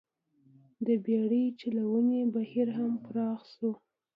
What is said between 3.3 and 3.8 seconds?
شول.